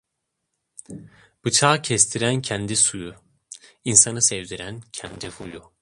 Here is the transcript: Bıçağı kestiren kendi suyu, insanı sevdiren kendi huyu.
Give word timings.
Bıçağı 1.45 1.81
kestiren 1.81 2.41
kendi 2.41 2.75
suyu, 2.75 3.15
insanı 3.85 4.21
sevdiren 4.21 4.81
kendi 4.93 5.29
huyu. 5.29 5.71